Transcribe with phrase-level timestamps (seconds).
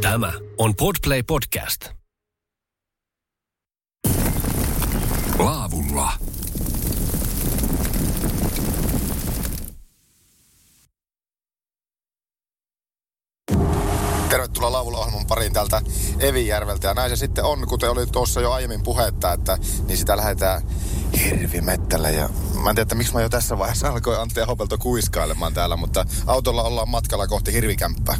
[0.00, 1.88] Tämä on Podplay Podcast.
[5.38, 6.12] Laavulla.
[14.28, 15.82] Tervetuloa Laavulla ohjelman pariin täältä
[16.18, 16.88] Evijärveltä.
[16.88, 20.62] Ja näin se sitten on, kuten oli tuossa jo aiemmin puhetta, että niin sitä lähdetään
[21.24, 22.10] hirvimettällä.
[22.10, 22.28] Ja
[22.62, 26.06] mä en tiedä, että miksi mä jo tässä vaiheessa alkoi Antti Hopelto kuiskailemaan täällä, mutta
[26.26, 28.16] autolla ollaan matkalla kohti hirvikämppää.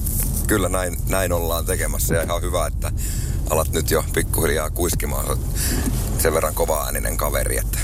[0.47, 2.93] Kyllä näin, näin ollaan tekemässä ja ihan hyvä, että
[3.51, 5.39] alat nyt jo pikkuhiljaa kuiskimaan.
[6.19, 7.79] Sen verran kova ääninen kaveri, että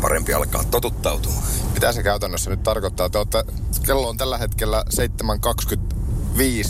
[0.00, 1.42] parempi alkaa totuttautumaan.
[1.74, 3.10] Mitä se käytännössä nyt tarkoittaa?
[3.10, 3.44] Te olette,
[3.86, 4.84] kello on tällä hetkellä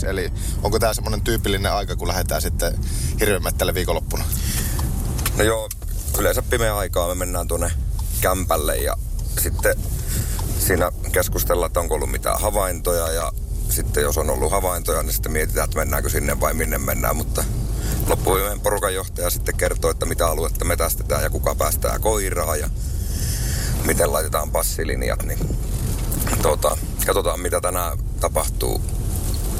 [0.03, 0.31] 7.25, eli
[0.63, 2.79] onko tämä semmoinen tyypillinen aika, kun lähdetään sitten
[3.19, 4.25] hirvimettälle viikonloppuna?
[5.37, 5.69] No joo,
[6.19, 7.71] yleensä pimeä aikaa me mennään tuonne
[8.21, 8.97] kämpälle ja
[9.41, 9.75] sitten
[10.59, 13.31] siinä keskustellaan, että onko ollut mitään havaintoja ja
[13.69, 17.43] sitten jos on ollut havaintoja, niin sitten mietitään, että mennäänkö sinne vai minne mennään, mutta
[18.07, 22.69] loppuviimeen porukan johtaja sitten kertoo, että mitä aluetta metästetään ja kuka päästää koiraa ja
[23.85, 25.57] miten laitetaan passilinjat, niin
[26.41, 28.81] tuota, katsotaan mitä tänään tapahtuu.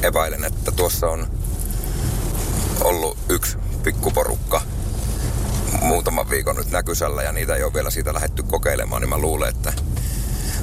[0.01, 1.27] Epäilen, että tuossa on
[2.81, 4.61] ollut yksi pikkuporukka
[5.81, 9.49] muutaman viikon nyt näkysällä ja niitä ei ole vielä siitä lähetty kokeilemaan, niin mä luulen,
[9.49, 9.73] että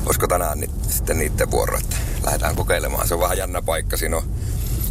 [0.07, 3.09] olisiko tänään ni, sitten niiden vuoro, että lähdetään kokeilemaan.
[3.09, 4.23] Se on vähän jännä paikka, siinä on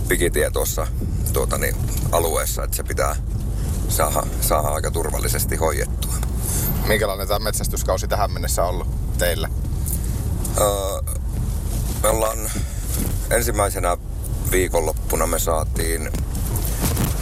[0.08, 0.88] pikitie tuossa
[1.34, 1.76] tuota, niin,
[2.12, 3.16] alueessa, että se pitää
[3.90, 6.14] saada, saada aika turvallisesti hoidettua.
[6.88, 9.50] Minkälainen tämä metsästyskausi tähän mennessä ollut teillä?
[10.62, 11.14] Öö,
[12.04, 12.52] me ollaan
[13.30, 13.98] ensimmäisenä
[14.52, 16.12] viikonloppuna me saatiin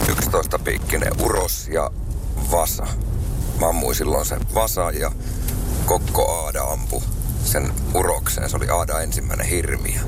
[0.08, 1.90] 11 piikkinen uros ja
[2.50, 2.86] vasa.
[3.60, 5.12] Mä ammuin silloin se vasa ja
[5.86, 7.02] Kokko Aada ampu
[7.52, 8.50] sen urokseen.
[8.50, 10.00] Se oli Aada ensimmäinen hirviö.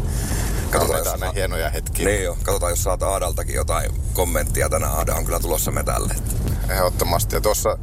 [0.70, 1.20] Katsotaan jos...
[1.20, 2.06] ne hienoja hetkiä.
[2.06, 2.38] Niin jo.
[2.42, 4.92] Katsotaan, jos saat Aadaltakin jotain kommenttia tänään.
[4.92, 6.14] Aada on kyllä tulossa metälle.
[6.68, 7.36] Ehdottomasti.
[7.36, 7.78] Ja tuossa,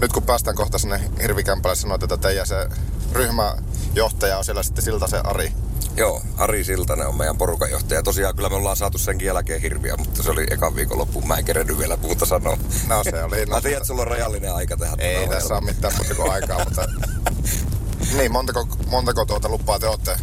[0.00, 2.68] nyt kun päästään kohta sinne hirvikämpälle, sanoit, että teidän se
[3.12, 5.52] ryhmäjohtaja on siellä sitten Siltasen Ari.
[5.96, 8.02] Joo, Ari Siltanen on meidän porukan johtaja.
[8.02, 11.28] Tosiaan kyllä me ollaan saatu senkin jälkeen hirviä, mutta se oli ekan viikonloppuun.
[11.28, 12.58] Mä en kerennyt vielä muuta sanoa.
[12.88, 13.46] No se oli.
[13.46, 16.64] Mä tiedän, että sulla on rajallinen aika tehdä Ei tässä ole mitään muuta kuin aikaa,
[16.64, 16.84] mutta...
[18.16, 20.16] Niin, montako, montako tuota lupaa te olette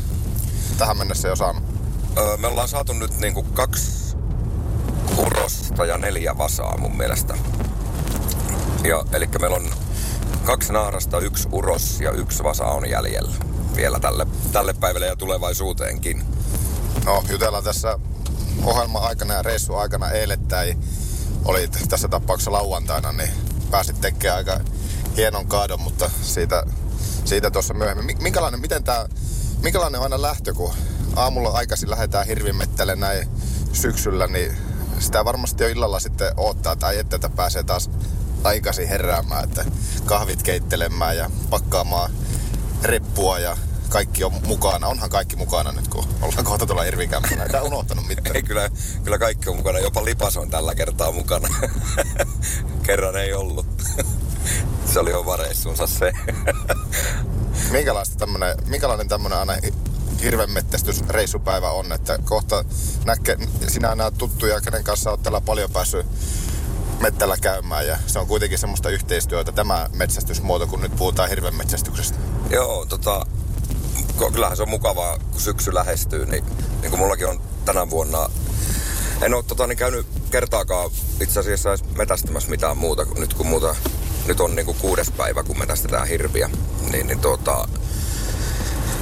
[0.78, 1.64] tähän mennessä jo saanut?
[2.18, 4.18] Öö, me ollaan saatu nyt niinku kaksi
[5.18, 7.38] urosta ja neljä vasaa mun mielestä.
[8.84, 9.70] Ja, eli meillä on
[10.44, 13.36] kaksi naarasta, yksi uros ja yksi vasa on jäljellä
[13.76, 16.24] vielä tälle, tälle päivälle ja tulevaisuuteenkin.
[17.06, 18.00] No, jutellaan tässä
[18.64, 20.84] ohjelman aikana ja reissu aikana eilettäin.
[21.46, 23.32] Oli tässä tapauksessa lauantaina, niin
[23.72, 24.60] pääsit tekemään aika
[25.16, 26.64] hienon kaadon, mutta siitä,
[27.30, 28.06] siitä tuossa myöhemmin.
[28.06, 29.10] Mi- Minkälainen, miten tää,
[29.62, 30.74] minkälainen on aina lähtö, kun
[31.16, 33.28] aamulla aikaisin lähdetään hirvimettälle näin
[33.74, 34.58] syksyllä, niin
[35.00, 37.90] sitä varmasti jo illalla sitten odottaa, tai että tätä pääsee taas
[38.44, 39.66] aikaisin heräämään, että
[40.06, 42.12] kahvit keittelemään ja pakkaamaan
[42.84, 43.58] reppua ja
[43.90, 44.88] kaikki on mukana.
[44.88, 47.44] Onhan kaikki mukana nyt, kun ollaan kohta tuolla hirvikämpällä.
[47.44, 48.36] Ei tää unohtanut mitään.
[48.36, 48.70] Ei, kyllä,
[49.04, 49.80] kyllä kaikki on mukana.
[49.80, 51.48] Jopa lipas on tällä kertaa mukana.
[52.86, 53.66] Kerran ei ollut.
[54.94, 56.12] se oli oma reissunsa se.
[57.72, 59.74] Minkälaista tämmönen, minkälainen tämmönen aina hi-
[60.22, 62.66] hirvenmettästysreissupäivä on, että kohta
[63.06, 66.06] näkee, sinä nämä tuttuja, kenen kanssa olet täällä paljon päässyt
[67.00, 72.18] mettällä käymään ja se on kuitenkin semmoista yhteistyötä tämä metsästysmuoto, kun nyt puhutaan hirvenmetsästyksestä.
[72.50, 73.26] Joo, tota,
[74.34, 76.46] kyllähän se on mukavaa, kun syksy lähestyy, niin,
[76.82, 78.30] niin kuin mullakin on tänä vuonna,
[79.22, 83.48] en ole tota, niin käynyt kertaakaan itse asiassa edes metästämässä mitään muuta, kuin nyt kun
[83.48, 83.76] muuta,
[84.30, 86.50] nyt on niin kuin kuudes päivä, kun metästetään hirviä,
[86.92, 87.68] niin, niin tota,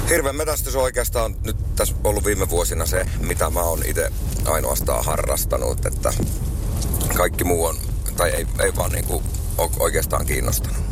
[0.10, 4.12] Hirven metästys on oikeastaan nyt tässä ollut viime vuosina se, mitä mä oon itse
[4.46, 6.14] ainoastaan harrastanut, että
[7.16, 7.78] kaikki muu on,
[8.18, 9.24] tai ei, ei vaan niinku
[9.80, 10.84] oikeastaan kiinnostanut.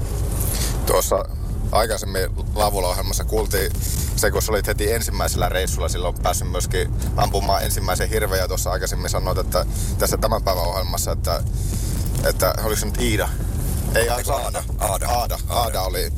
[0.85, 1.25] Tuossa
[1.71, 3.71] aikaisemmin Laavula-ohjelmassa kuultiin
[4.15, 8.71] se, kun sä olit heti ensimmäisellä reissulla silloin päässyt myöskin ampumaan ensimmäisen hirveän ja tuossa
[8.71, 9.65] aikaisemmin sanoit, että
[9.97, 11.43] tässä tämän päivän ohjelmassa, että,
[12.23, 13.29] että oliko se nyt Iida?
[13.95, 14.63] Ei, Eikö Aada?
[14.79, 15.07] Aada.
[15.07, 15.37] Aada.
[15.49, 16.11] Aada oli,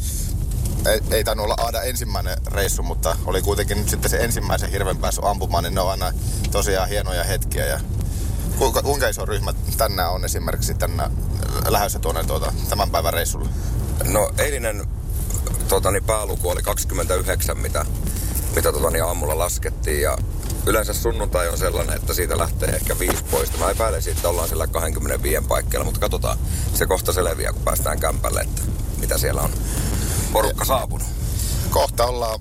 [0.85, 4.97] ei, ei tainnut olla Aada ensimmäinen reissu, mutta oli kuitenkin nyt sitten se ensimmäisen hirven
[4.97, 6.13] päässyt ampumaan, niin ne on aina
[6.51, 7.65] tosiaan hienoja hetkiä.
[7.65, 7.79] Ja
[8.57, 11.11] kuinka, kuinka iso ryhmä tänään on esimerkiksi tänään
[11.67, 13.49] lähdössä tuonne tuota, tämän päivän reissulle?
[14.03, 14.87] No eilinen
[15.67, 17.85] tota, niin pääluku oli 29, mitä,
[18.55, 20.17] mitä tota, niin aamulla laskettiin ja
[20.67, 23.57] yleensä sunnuntai on sellainen, että siitä lähtee ehkä viisi pois.
[23.59, 26.37] Mä epäilen että ollaan sillä 25 paikkeilla, mutta katsotaan.
[26.73, 28.61] Se kohta selviää, kun päästään kämpälle, että
[28.97, 29.53] mitä siellä on
[30.33, 31.07] porukka saapunut.
[31.69, 32.39] kohta ollaan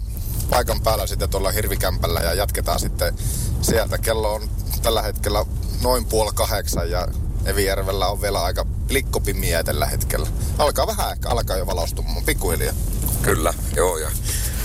[0.51, 3.15] paikan päällä sitten tuolla hirvikämpällä ja jatketaan sitten
[3.63, 3.99] sieltä.
[3.99, 4.49] Kello on
[4.83, 5.45] tällä hetkellä
[5.83, 7.09] noin puoli kahdeksan ja
[7.45, 10.27] Evijärvellä on vielä aika plikkopimiä tällä hetkellä.
[10.59, 12.75] Alkaa vähän ehkä, alkaa jo valostumaan pikkuhiljaa.
[13.23, 14.11] Kyllä, joo ja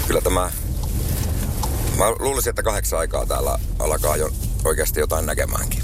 [0.07, 0.51] kyllä tämä...
[1.97, 4.29] Mä luulisin, että kahdeksan aikaa täällä alkaa jo
[4.65, 5.83] oikeasti jotain näkemäänkin.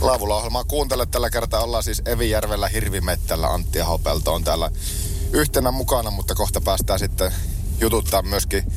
[0.00, 1.62] Laavula-ohjelmaa kuuntele tällä kertaa.
[1.62, 3.48] Ollaan siis Evijärvellä Hirvimettällä.
[3.48, 4.70] Antti Ahopelto on täällä
[5.32, 7.32] yhtenä mukana, mutta kohta päästään sitten
[7.80, 8.72] jututtaa myöskin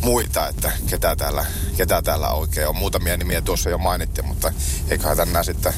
[0.00, 1.46] muita, että ketä täällä,
[1.76, 2.76] ketä täällä oikein on.
[2.76, 4.52] Muutamia nimiä tuossa jo mainittiin, mutta
[4.90, 5.74] eiköhän tänään sitten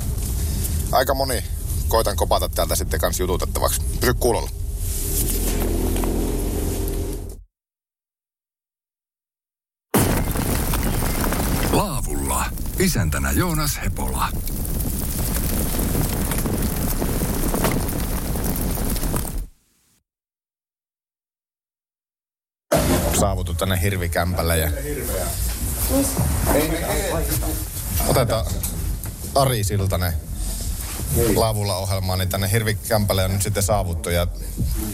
[0.92, 1.44] aika moni
[1.88, 3.80] koitan kopata täältä sitten kanssa jututettavaksi.
[4.00, 4.50] Pysy kuulolla.
[12.80, 14.28] Isäntänä Joonas Hepola.
[23.20, 24.70] Saavutu tänne hirvikämpälle ja...
[28.08, 28.46] Otetaan
[29.34, 30.12] Ari Siltanen
[31.36, 34.10] laavulla ohjelmaan, niin tänne hirvikämpälle on nyt sitten saavuttu.
[34.10, 34.26] Ja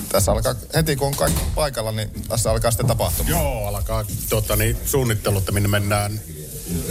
[0.09, 3.31] tässä alkaa, heti kun on kaikki paikalla, niin tässä alkaa sitten tapahtumaan.
[3.31, 6.21] Joo, alkaa tota, niin, suunnittelu, että minne mennään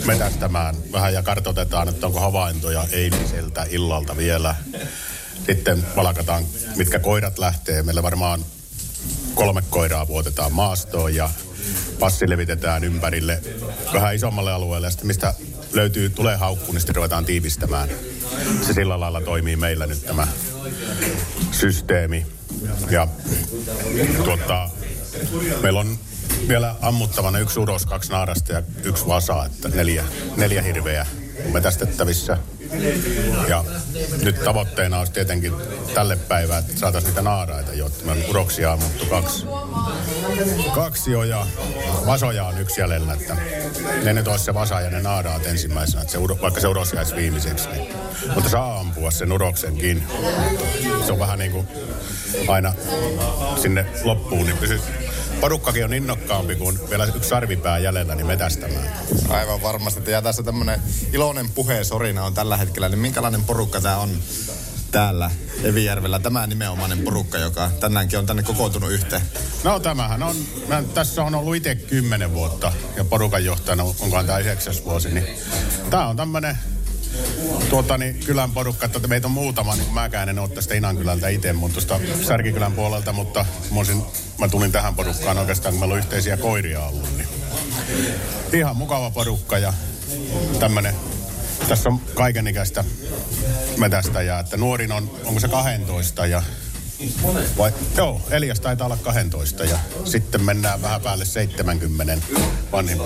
[0.06, 4.56] metästämään vähän ja kartoitetaan, että onko havaintoja eiliseltä illalta vielä.
[5.45, 6.45] Sitten valkataan,
[6.75, 7.83] mitkä koirat lähtee.
[7.83, 8.45] Meillä varmaan
[9.36, 11.30] kolme koiraa vuotetaan maastoon ja
[12.00, 13.42] passi levitetään ympärille
[13.94, 14.88] vähän isommalle alueelle.
[14.88, 15.33] Ja sitten mistä
[15.74, 17.89] löytyy, tulee haukku, niin sitten ruvetaan tiivistämään.
[18.68, 20.28] Se sillä lailla toimii meillä nyt tämä
[21.51, 22.25] systeemi.
[22.89, 23.07] Ja
[24.24, 24.69] tuota,
[25.62, 26.00] meillä on
[26.47, 30.03] vielä ammuttavana yksi uros, kaksi naarasta ja yksi vasa, että neljä,
[30.37, 31.05] neljä hirveä
[31.45, 32.37] on metästettävissä.
[33.47, 33.63] Ja
[34.23, 35.53] nyt tavoitteena olisi tietenkin
[35.93, 37.91] tälle päivää, että saataisiin niitä naaraita jo.
[38.03, 39.45] Me uroksia ammuttu kaksi.
[40.75, 41.47] Kaksi jo ja
[42.05, 43.37] vasoja on yksi jäljellä, että
[44.03, 46.93] ne nyt olisi se vasa ja ne naaraat ensimmäisenä, että se, uro- vaikka se uros
[46.93, 47.69] jäisi viimeiseksi.
[47.69, 47.93] Niin.
[48.35, 50.03] Mutta saa ampua sen uroksenkin.
[51.05, 51.67] Se on vähän niin kuin
[52.47, 52.73] aina
[53.61, 54.81] sinne loppuun, niin pysyt
[55.41, 58.89] porukkakin on innokkaampi kuin vielä yksi sarvipää jäljellä niin metästämään.
[59.29, 60.11] Aivan varmasti.
[60.11, 60.81] Ja tässä tämmöinen
[61.13, 62.89] iloinen puheesorina on tällä hetkellä.
[62.89, 64.09] Niin minkälainen porukka tämä on
[64.91, 65.31] täällä
[65.63, 66.19] Evijärvellä?
[66.19, 69.21] Tämä nimenomainen porukka, joka tänäänkin on tänne kokoontunut yhteen.
[69.63, 70.35] No tämähän on,
[70.67, 75.27] mä tässä on ollut itse kymmenen vuotta ja porukan johtajana onkohan tämä yhdeksäs vuosi, niin
[75.89, 76.57] tämä on tämmöinen
[77.69, 81.53] tuota, niin, kylän porukka, että meitä on muutama, niin mäkään en ole tästä Inankylältä itse,
[81.53, 84.03] mutta tuosta Särkikylän puolelta, mutta mä, olisin,
[84.39, 87.27] mä tulin tähän porukkaan oikeastaan, kun meillä on yhteisiä koiria ollut, niin
[88.53, 89.73] ihan mukava porukka ja
[90.59, 90.95] tämmöinen
[91.67, 92.83] tässä on kaikenikäistä
[93.77, 96.44] metästäjää, että nuorin on, onko se 12 ja
[97.57, 102.18] vai, joo, Elias taitaa olla 12 ja sitten mennään vähän päälle 70
[102.71, 103.01] vanhin.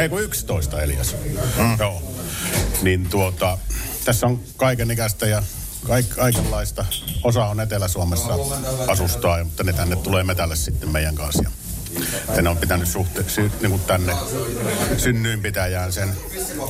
[0.00, 1.16] Ei kun 11 Elias.
[1.58, 1.76] Mm.
[1.78, 2.13] Joo.
[2.84, 3.58] Niin tuota,
[4.04, 5.42] tässä on kaikenikäistä ja
[5.86, 6.84] kaik, kaikenlaista.
[7.22, 8.34] Osa on Etelä-Suomessa
[8.88, 11.50] asustaa, mutta ne tänne tulee metälle sitten meidän kanssa.
[12.36, 13.24] Ja ne on pitänyt suhte,
[13.60, 14.16] niin kuin tänne
[14.96, 16.08] synnyinpitäjään sen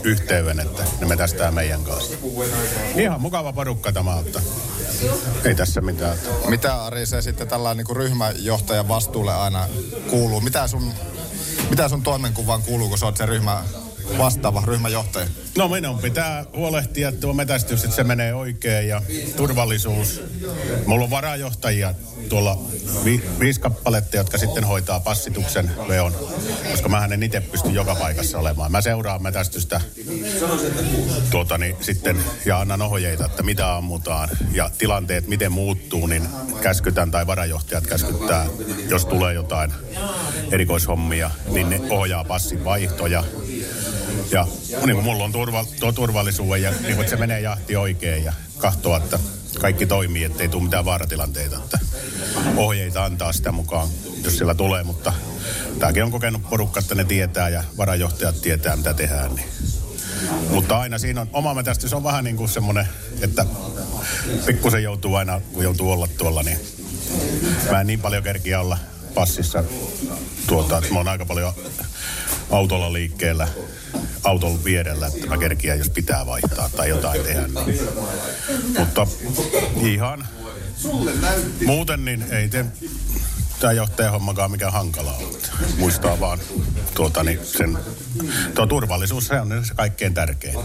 [0.03, 2.17] yhteyden, että ne metästää meidän kanssa.
[2.97, 4.41] Ihan mukava porukka tämä, että
[5.45, 6.19] ei tässä mitään.
[6.49, 9.69] Mitä Ari se sitten tällainen niin ryhmäjohtajan vastuulle aina
[10.11, 10.41] kuuluu?
[10.41, 10.93] Mitä sun,
[11.71, 13.65] mitä sun toimenkuvaan kuuluu, kun sä oot se ryhmä
[14.19, 15.27] vastaava ryhmäjohtaja?
[15.59, 19.03] No minun pitää huolehtia tuo metästys, että se menee oikein ja
[19.37, 20.23] turvallisuus.
[20.87, 21.95] Mulla on varajohtajia
[22.29, 22.59] tuolla
[23.05, 26.13] vi- viisi kappaletta, jotka sitten hoitaa passituksen veon,
[26.71, 28.73] koska mä en itse pysty joka paikassa olemaan.
[28.73, 29.81] Mä seuraan metästystä
[31.31, 36.29] tuota, niin, sitten, ja annan ohjeita, että mitä ammutaan ja tilanteet miten muuttuu, niin
[36.61, 38.47] käskytään tai varajohtajat käskyttää,
[38.89, 39.73] jos tulee jotain
[40.51, 43.25] erikoishommia, niin ne ohjaa passin vaihtoja
[44.31, 44.47] ja
[44.87, 48.33] niin kuin mulla on turva, tuo turvallisuuden ja niin että se menee jahti oikein ja
[48.59, 49.19] katsoa, että
[49.61, 51.57] kaikki toimii, ettei tule mitään vaaratilanteita.
[51.57, 51.79] Että
[52.57, 53.89] ohjeita antaa sitä mukaan,
[54.25, 55.13] jos sillä tulee, mutta
[55.79, 59.35] tämäkin on kokenut porukka, että ne tietää ja varajohtajat tietää, mitä tehdään.
[59.35, 59.49] Niin.
[60.51, 62.89] Mutta aina siinä on, oma metästys on vähän niin kuin semmoinen,
[63.21, 63.47] että
[64.47, 66.59] pikkusen joutuu aina, kun joutuu olla tuolla, niin
[67.71, 68.79] mä en niin paljon kerkiä olla
[69.15, 69.65] passissa
[70.47, 71.53] tuota, että mä oon aika paljon
[72.51, 73.49] autolla liikkeellä
[74.25, 77.47] auton vierellä, että mä kerkiän, jos pitää vaihtaa tai jotain tehdä.
[77.67, 77.81] Niin.
[78.79, 79.07] Mutta
[79.81, 80.27] ihan
[81.67, 82.65] muuten niin ei te
[83.61, 85.39] tämä johtajahommakaan mikään hankala ole.
[85.79, 86.39] Muistaa vaan
[86.95, 87.79] tuota, niin sen,
[88.55, 90.59] tuo turvallisuus, se on se kaikkein tärkein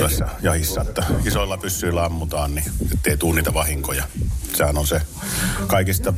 [0.00, 4.04] tässä jahissa, että isoilla pyssyillä ammutaan, niin ettei tuu niitä vahinkoja.
[4.56, 5.02] Sehän on se
[5.66, 6.14] kaikista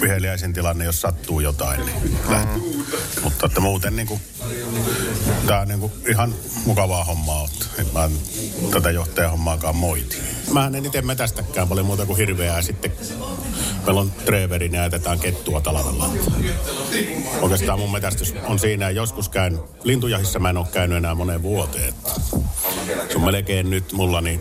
[0.00, 1.86] viheliäisin tilanne, jos sattuu jotain.
[1.86, 2.62] Niin mm-hmm.
[3.22, 4.20] Mutta että muuten niin kuin
[5.46, 6.34] tää on niinku ihan
[6.66, 7.68] mukavaa hommaa ottaa.
[7.78, 8.12] Et mä en
[8.70, 10.16] tätä johtajahommaakaan moiti.
[10.52, 12.92] Mä en itse metästäkään paljon muuta kuin hirveää ja sitten
[13.86, 16.10] meillä on Treverin ja jätetään kettua talvella.
[17.42, 21.88] Oikeastaan mun metästys on siinä joskus käyn, lintujahissa mä en ole käynyt enää moneen vuoteen.
[21.88, 22.10] Että
[23.08, 24.40] se on melkein nyt mulla, niin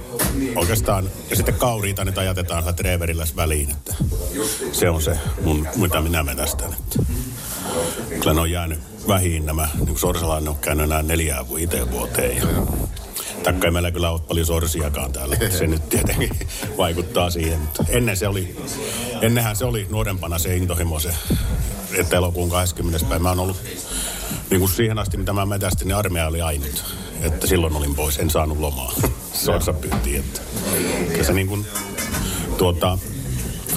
[0.56, 3.96] oikeastaan, ja sitten kauriita nyt ajatetaan Treverillä väliin, että
[4.72, 6.74] se on se mun, mitä minä metästän.
[6.74, 7.04] Että
[8.20, 12.38] kyllä ne on jäänyt vähin nämä, niin kuin Sorsalainen on käynyt enää neljään viiteen vuoteen.
[12.38, 12.46] Ja
[13.44, 15.36] Taikka ei meillä kyllä ole paljon sorsiakaan täällä.
[15.58, 16.30] Se nyt tietenkin
[16.78, 17.60] vaikuttaa siihen.
[17.60, 18.56] Mutta ennen se oli,
[19.22, 21.14] ennenhän se oli nuorempana se intohimo se,
[21.94, 23.06] että elokuun 20.
[23.10, 23.24] päivä.
[23.24, 23.58] Mä oon ollut
[24.50, 26.96] niin kuin siihen asti, mitä mä metästin, niin armeija oli ainut.
[27.22, 28.94] Että silloin olin pois, en saanut lomaa.
[29.34, 30.42] Sorsapyhtiin, että
[31.18, 31.66] ja se niin kuin,
[32.58, 32.98] tuota,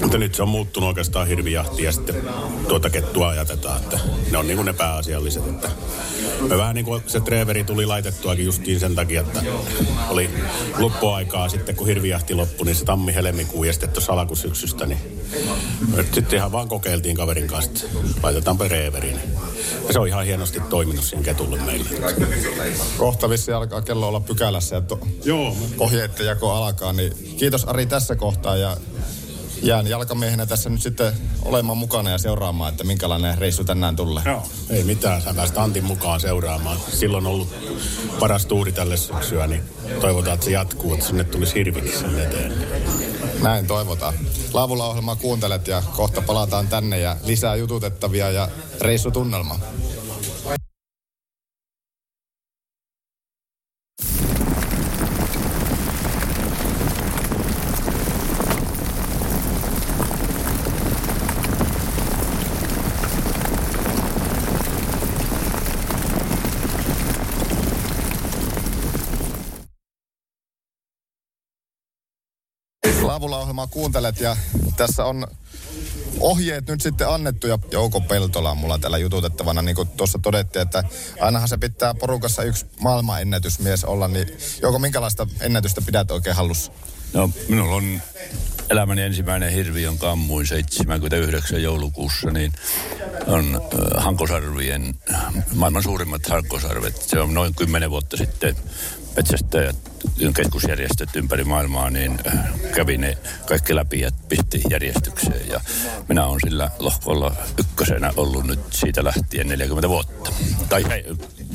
[0.03, 2.23] mutta nyt se on muuttunut oikeastaan hirvijahti ja sitten
[2.69, 5.47] tuota kettua ajatetaan, että ne on niin kuin ne pääasialliset.
[5.49, 5.69] Että
[6.49, 9.43] me vähän niin kuin se Treveri tuli laitettuakin justiin sen takia, että
[10.09, 10.31] oli
[10.79, 14.99] loppuaikaa sitten kun hirvijahti loppui, niin se tammi-helmikuu ja sitten tuossa alkusyksystä, niin
[16.13, 17.87] sitten ihan vaan kokeiltiin kaverin kanssa, että
[18.23, 19.21] laitetaan Treveriin.
[19.87, 21.89] Ja se on ihan hienosti toiminut siihen ketulle meille.
[22.99, 25.57] Kohta vissi alkaa kello olla pykälässä ja to- Joo.
[25.79, 28.77] ohjeiden jako alkaa, niin kiitos Ari tässä kohtaa ja
[29.63, 34.23] jään jalkamiehenä tässä nyt sitten olemaan mukana ja seuraamaan, että minkälainen reissu tänään tulee.
[34.27, 34.43] Joo.
[34.71, 36.79] Ei mitään, sä pääsit Antin mukaan seuraamaan.
[36.89, 37.55] Silloin on ollut
[38.21, 39.63] paras tuuri tälle syksyä, niin
[40.01, 42.53] toivotaan, että se jatkuu, että sinne tulisi hirvikin sen eteen.
[43.43, 44.15] Näin toivotaan.
[44.53, 48.49] Laavulla ohjelmaa kuuntelet ja kohta palataan tänne ja lisää jututettavia ja
[48.81, 49.59] reissutunnelma.
[73.23, 74.37] Laavulla ohjelmaa kuuntelet ja
[74.77, 75.27] tässä on
[76.21, 79.63] ohjeet nyt sitten annettu ja Jouko Peltola on mulla täällä jututettavana.
[79.63, 80.85] Niin kuin tuossa todettiin, että
[81.21, 84.09] ainahan se pitää porukassa yksi maailmanennätysmies olla.
[84.09, 84.29] Niin
[84.63, 86.73] Jouko, minkälaista ennätystä pidät oikein hallussa?
[87.13, 88.03] No, minulla on
[88.73, 92.53] elämäni ensimmäinen hirvi, jonka ammuin 79 joulukuussa, niin
[93.27, 93.61] on
[93.97, 94.95] Hankosarvien,
[95.55, 96.97] maailman suurimmat Hankosarvet.
[96.97, 98.57] Se on noin 10 vuotta sitten
[99.17, 99.77] metsästäjät,
[100.37, 102.19] keskusjärjestöt ympäri maailmaa, niin
[102.75, 105.49] kävi ne kaikki läpi ja pisti järjestykseen.
[105.49, 105.61] Ja
[106.09, 110.33] minä olen sillä lohkolla ykkösenä ollut nyt siitä lähtien 40 vuotta.
[110.69, 111.05] Tai ei,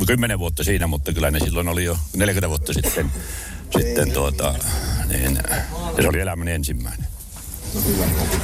[0.08, 3.12] 10 vuotta siinä, mutta kyllä ne silloin oli jo 40 vuotta sitten,
[3.80, 4.54] sitten tuota,
[5.08, 5.40] niin,
[6.02, 7.08] se oli elämäni ensimmäinen.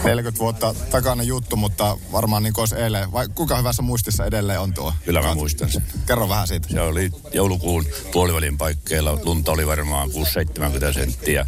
[0.03, 3.11] 40 vuotta takana juttu, mutta varmaan niin kuin olisi eilen.
[3.11, 4.93] Vai kuinka hyvässä muistissa edelleen on tuo?
[5.05, 5.83] Kyllä mä muistan sen.
[6.05, 6.67] Kerro vähän siitä.
[6.67, 9.19] Se oli joulukuun puolivälin paikkeilla.
[9.23, 11.45] Lunta oli varmaan 6-70 senttiä.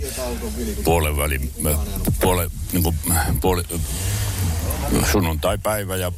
[0.84, 1.54] Puolivälin,
[2.22, 2.96] puole, niin kuin,
[3.42, 3.64] puoli,
[5.12, 6.12] sunnuntai-päivä ja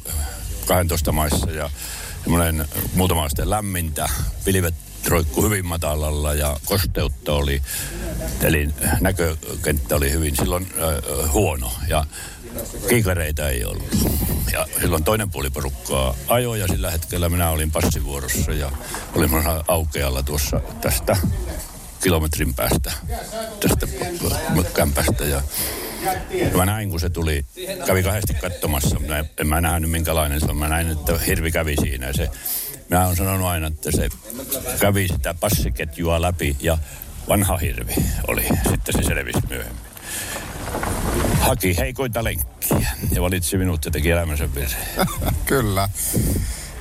[0.66, 1.70] 12 maissa ja
[2.22, 4.08] semmoinen muutama asteen lämmintä.
[4.44, 4.74] Pilvet
[5.06, 7.62] roikku hyvin matalalla ja kosteutta oli,
[8.42, 8.68] eli
[9.00, 12.04] näkökenttä oli hyvin silloin äh, huono ja
[12.88, 13.88] kiikareita ei ollut.
[14.52, 18.72] Ja silloin toinen puoli porukkaa ajoi ja sillä hetkellä minä olin passivuorossa ja
[19.14, 19.30] olin
[19.68, 21.16] aukealla tuossa tästä
[22.02, 22.92] kilometrin päästä
[23.60, 23.86] tästä
[24.74, 25.42] kämpästä ja
[26.30, 27.44] ja mä näin, kun se tuli,
[27.86, 28.98] kävi kahdesti katsomassa.
[28.98, 30.56] Mä en mä nähnyt minkälainen se on.
[30.56, 32.12] Mä näin, että hirvi kävi siinä.
[32.12, 32.28] Se,
[32.90, 34.08] mä oon sanonut aina, että se
[34.80, 36.78] kävi sitä passiketjua läpi ja
[37.28, 37.94] vanha hirvi
[38.26, 38.46] oli.
[38.70, 39.82] Sitten se selvisi myöhemmin.
[41.40, 45.06] Haki heikointa lenkkiä ja valitsi minut ja teki elämänsä virheen.
[45.46, 45.88] Kyllä.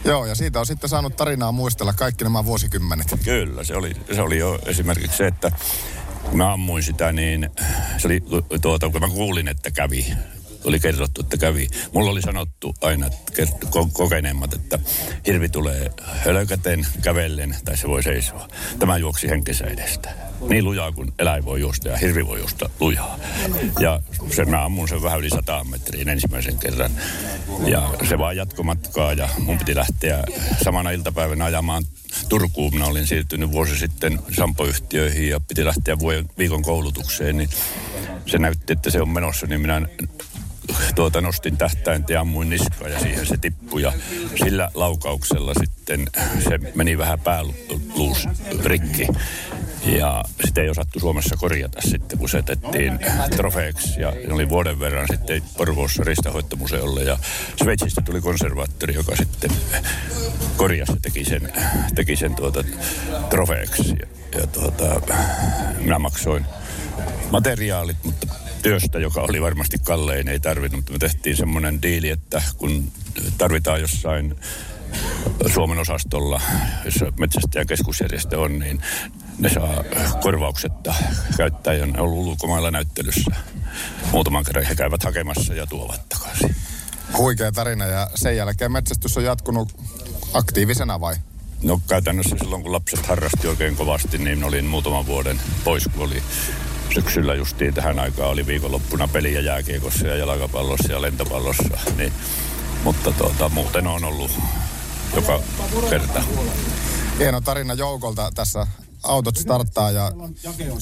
[0.05, 3.07] Joo, ja siitä on sitten saanut tarinaa muistella kaikki nämä vuosikymmenet.
[3.23, 5.51] Kyllä, se oli, se oli jo esimerkiksi se, että
[6.23, 7.49] kun mä ammuin sitä, niin
[7.97, 8.23] se oli
[8.61, 10.13] tuota, kun mä kuulin, että kävi,
[10.63, 11.67] oli kerrottu, että kävi.
[11.93, 13.09] Mulla oli sanottu aina
[13.93, 14.79] kokeneemmat, että
[15.27, 18.47] hirvi tulee hölkäten, kävellen tai se voi seisoa.
[18.79, 20.09] Tämä juoksi henkensä edestä.
[20.49, 23.19] Niin lujaa kuin eläin voi juosta ja hirvi voi juosta lujaa.
[23.79, 24.01] Ja
[24.35, 26.91] sen mä ammun sen vähän yli 100 metriin ensimmäisen kerran.
[27.65, 30.23] Ja se vaan jatkomatkaa ja mun piti lähteä
[30.63, 31.83] samana iltapäivänä ajamaan
[32.29, 32.73] Turkuun.
[32.73, 35.97] Minä olin siirtynyt vuosi sitten Sampo-yhtiöihin ja piti lähteä
[36.37, 37.49] viikon koulutukseen, niin
[38.25, 39.81] se näytti, että se on menossa, niin minä
[40.95, 43.81] tuota, nostin tähtäintä ja ammuin niskaa ja siihen se tippui.
[43.81, 43.93] Ja
[44.35, 46.07] sillä laukauksella sitten
[46.43, 48.27] se meni vähän pääluus
[48.63, 49.07] rikki.
[49.85, 52.99] Ja sitä ei osattu Suomessa korjata sitten, kun se otettiin
[53.35, 54.01] trofeeksi.
[54.01, 57.03] Ja oli vuoden verran sitten Porvoossa ristahoittomuseolle.
[57.03, 57.17] Ja
[57.55, 59.51] Sveitsistä tuli konservaattori, joka sitten
[60.57, 61.53] korjasi ja teki sen,
[61.95, 62.63] teki sen tuota
[63.29, 63.95] trofeeksi.
[63.99, 65.01] Ja, ja tuota,
[65.79, 66.45] minä maksoin
[67.31, 68.27] materiaalit, mutta
[68.61, 70.75] työstä, joka oli varmasti kallein, ei tarvinnut.
[70.75, 72.91] Mutta me tehtiin semmoinen diili, että kun
[73.37, 74.35] tarvitaan jossain
[75.53, 76.41] Suomen osastolla,
[76.85, 78.81] jossa metsästäjän keskusjärjestö on, niin
[79.39, 79.83] ne saa
[80.21, 80.93] korvauksetta
[81.37, 83.31] käyttää, ja ne on ollut ulkomailla näyttelyssä.
[84.11, 86.55] Muutaman kerran he käyvät hakemassa ja tuovat takaisin.
[87.17, 89.73] Huikea tarina ja sen jälkeen metsästys on jatkunut
[90.33, 91.15] aktiivisena vai?
[91.63, 96.23] No käytännössä silloin, kun lapset harrasti oikein kovasti, niin olin muutaman vuoden pois, kun oli
[96.93, 101.77] syksyllä justiin tähän aikaan oli viikonloppuna peliä jääkiekossa ja jalkapallossa ja lentopallossa.
[101.97, 102.13] Niin,
[102.83, 104.31] mutta tuota, muuten on ollut
[105.15, 105.41] joka
[105.89, 106.23] kerta.
[107.19, 108.67] Hieno tarina joukolta tässä
[109.03, 110.11] autot starttaa ja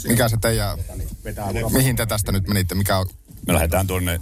[0.07, 0.77] mikä se teidän,
[1.71, 3.05] mihin te tästä nyt menitte, mikä on
[3.47, 4.19] me lähdetään tuonne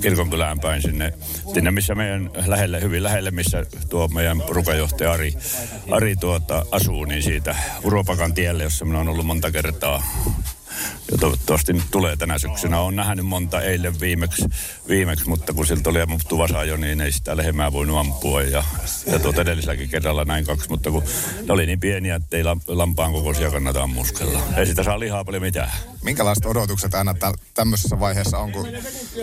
[0.00, 1.12] kirkonkylään päin sinne,
[1.54, 5.34] sinne missä meidän lähelle, hyvin lähelle, missä tuo meidän porukajohtaja Ari,
[5.90, 10.02] Ari tuota, asuu, niin siitä Uropakan tielle, jossa minä olen ollut monta kertaa
[11.12, 12.80] ja toivottavasti nyt tulee tänä syksynä.
[12.80, 14.44] Olen nähnyt monta eilen viimeksi,
[14.88, 18.42] viimeksi mutta kun siltä oli ammuttu vasa jo, niin ei sitä lehmää voinut ampua.
[18.42, 18.64] Ja,
[19.06, 21.02] ja tuota edelliselläkin kerralla näin kaksi, mutta kun
[21.46, 24.42] ne oli niin pieniä, että ei lampaan kokoisia kannata ammuskella.
[24.56, 25.70] Ei sitä saa lihaa paljon mitään.
[26.02, 28.68] Minkälaiset odotukset aina tä- tämmöisessä vaiheessa on, kun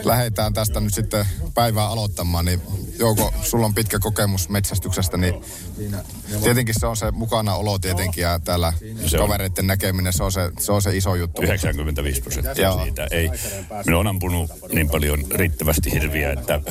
[0.04, 2.62] lähdetään tästä nyt sitten päivää aloittamaan, niin
[3.00, 5.34] Jouko, sulla on pitkä kokemus metsästyksestä, niin
[6.44, 8.74] tietenkin se on se mukana olo tietenkin ja täällä
[9.06, 9.68] se kavereiden on.
[9.68, 11.42] näkeminen, se on se, se on se iso juttu.
[11.42, 13.08] 95 prosenttia siitä.
[13.12, 13.30] Ei,
[13.86, 16.62] minä olen ampunut niin paljon riittävästi hirviä, että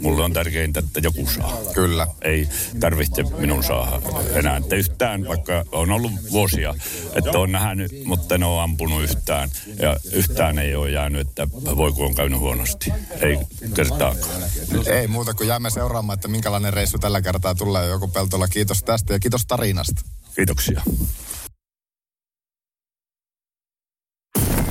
[0.00, 1.60] mulle on tärkeintä, että joku saa.
[1.74, 2.06] Kyllä.
[2.22, 2.48] Ei
[2.80, 4.00] tarvitse minun saada
[4.32, 4.56] enää.
[4.56, 6.74] Että yhtään, vaikka on ollut vuosia,
[7.14, 9.50] että on nähnyt, mutta en ole ampunut yhtään.
[9.78, 12.92] Ja yhtään ei ole jäänyt, että voiko on käynyt huonosti.
[13.20, 13.38] Ei
[13.74, 14.42] kertaakaan.
[14.86, 17.86] Ei muuta kuin jäämme seuraamaan, että minkälainen reissu tällä kertaa tulee.
[17.86, 20.02] Joku Peltola, kiitos tästä ja kiitos tarinasta.
[20.36, 20.82] Kiitoksia.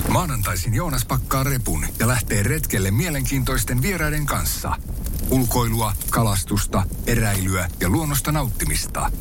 [0.10, 4.76] Maanantaisin Joonas pakkaa repun ja lähtee retkelle mielenkiintoisten vieraiden kanssa.
[5.30, 9.12] Ulkoilua, kalastusta, eräilyä ja luonnosta nauttimista.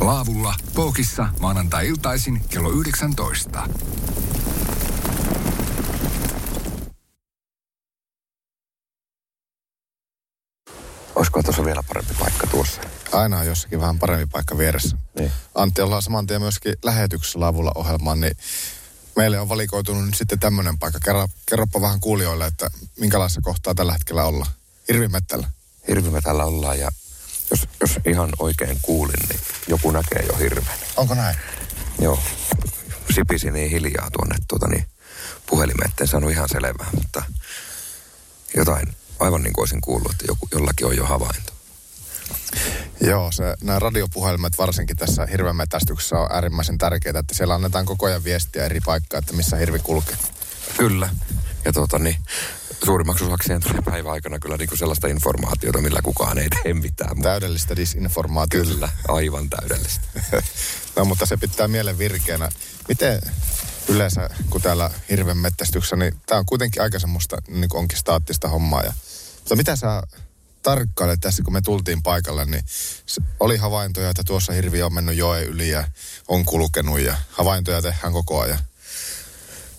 [0.00, 3.68] Laavulla, Pookissa, maanantai-iltaisin kello 19.
[11.16, 12.80] Olisiko tuossa vielä parempi paikka tuossa?
[13.12, 14.96] Aina on jossakin vähän parempi paikka vieressä.
[15.18, 15.32] Niin.
[15.54, 18.36] Antti, ollaan saman tien myöskin lähetyksessä laavulla ohjelmaan, niin
[19.16, 21.00] meille on valikoitunut nyt sitten tämmöinen paikka.
[21.00, 24.52] Kerro, kerropa vähän kuulijoille, että minkälaisessa kohtaa tällä hetkellä ollaan.
[24.88, 25.50] Hirvimettällä.
[25.88, 26.90] Hirvimetällä ollaan ja
[27.50, 30.74] jos, jos ihan oikein kuulin, niin joku näkee jo hirven.
[30.96, 31.36] Onko näin?
[31.98, 32.18] Joo.
[33.14, 34.86] Sipisi niin hiljaa tuonne tuota, niin
[35.46, 37.22] puhelimeen, etten saanut ihan selvää, mutta
[38.56, 41.52] jotain aivan niin kuin olisin kuullut, että joku, jollakin on jo havainto.
[43.00, 48.24] Joo, se, nämä radiopuhelimet varsinkin tässä hirvemetästyksessä on äärimmäisen tärkeää, että siellä annetaan koko ajan
[48.24, 50.16] viestiä eri paikkaa, että missä hirvi kulkee.
[50.78, 51.08] Kyllä.
[51.64, 52.16] Ja tuota niin,
[52.84, 57.22] suurimmaksi osaksi tulee päivän aikana kyllä niin kuin sellaista informaatiota, millä kukaan ei tee mitään.
[57.22, 58.70] Täydellistä disinformaatiota.
[58.70, 60.06] Kyllä, aivan täydellistä.
[60.96, 62.48] no mutta se pitää mielen virkeänä.
[62.88, 63.20] Miten
[63.88, 68.48] yleensä, kun täällä hirven mettästyksessä, niin tämä on kuitenkin aika semmoista niin kuin onkin staattista
[68.48, 68.82] hommaa.
[68.82, 68.92] Ja,
[69.38, 70.02] mutta mitä sä
[70.62, 72.64] tarkkailet tässä, kun me tultiin paikalle, niin
[73.40, 75.84] oli havaintoja, että tuossa hirvi on mennyt joen yli ja
[76.28, 78.58] on kulkenut ja havaintoja tehdään koko ajan.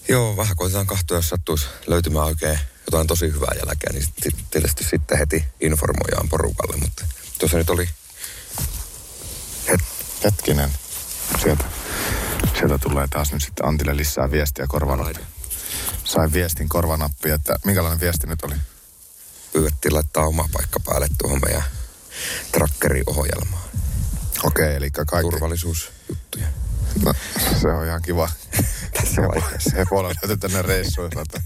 [0.08, 5.18] Joo, vähän koitetaan kahtoa, jos sattuisi löytymään oikein jotain tosi hyvää jälkeen, niin tietysti sitten
[5.18, 7.06] heti informoidaan porukalle, mutta
[7.40, 7.90] tuossa nyt oli...
[9.72, 9.82] Het...
[10.24, 10.70] Hetkinen,
[11.42, 11.64] sieltä,
[12.58, 15.20] sieltä tulee taas nyt sitten Antille lisää viestiä korvanappi.
[16.04, 18.56] Sain viestin korvanappi, että minkälainen viesti nyt oli?
[19.58, 21.64] pyydettiin laittaa oma paikka päälle tuohon meidän
[22.52, 23.64] trackeriohjelmaan.
[24.44, 25.32] Okei, okay, eli kaikki...
[25.32, 26.48] Turvallisuusjuttuja.
[27.04, 27.14] No,
[27.62, 28.30] se on ihan kiva.
[29.02, 29.70] Tässä vaiheessa.
[29.70, 31.10] Se puolella löytyy tänne reissuun.
[31.22, 31.42] Että...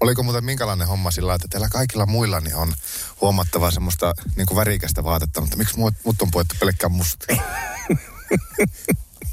[0.00, 2.72] Oliko muuten minkälainen homma sillä, että teillä kaikilla muilla niin on
[3.20, 7.26] huomattavaa semmoista niin kuin värikästä vaatetta, mutta miksi mut, mut on puettu pelkkään musta?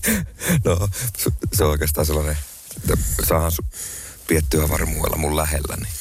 [0.65, 0.89] no,
[1.53, 2.37] se on oikeastaan sellainen,
[2.77, 3.51] että saahan
[4.27, 5.93] piettyä varmuudella mun lähellä, niin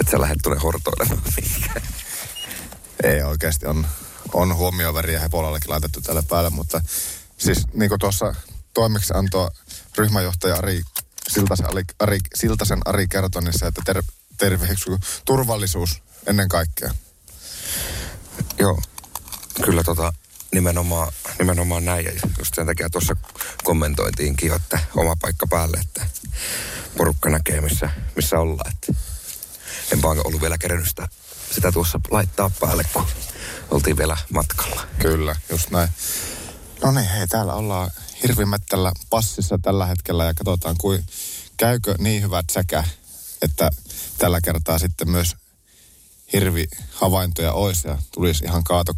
[0.00, 1.22] että sä lähdet tuonne hortoilemaan
[3.04, 3.86] Ei oikeasti on,
[4.32, 6.80] on huomioväriä hepolallakin laitettu tälle päälle, mutta
[7.38, 8.34] siis niin kuin tuossa
[8.74, 9.50] toimeksiantoa
[9.96, 10.82] ryhmäjohtaja Ari
[11.28, 14.02] Siltasen Ari, Ari, Siltasen Ari kertoi, niin se, että ter,
[14.36, 14.68] terve,
[15.24, 16.94] turvallisuus ennen kaikkea.
[18.58, 18.80] Joo,
[19.64, 20.12] kyllä tota,
[20.54, 22.04] nimenomaan, nimenomaan näin.
[22.04, 23.16] Ja just sen takia tuossa
[23.64, 26.06] kommentointiinkin että oma paikka päälle, että
[26.96, 28.72] porukka näkee, missä, missä ollaan.
[28.72, 28.94] Että
[29.92, 31.08] en vaan ollut vielä kerännyt sitä,
[31.54, 33.06] sitä tuossa laittaa päälle, kun
[33.70, 34.82] oltiin vielä matkalla.
[34.98, 35.88] Kyllä, just näin.
[36.82, 37.90] No niin, hei, täällä ollaan
[38.22, 41.06] hirvimättällä passissa tällä hetkellä ja katsotaan, kuin
[41.56, 42.84] käykö niin hyvät sekä,
[43.42, 43.70] että
[44.18, 45.36] tällä kertaa sitten myös
[46.32, 48.92] hirvihavaintoja olisi ja tulisi ihan kaato.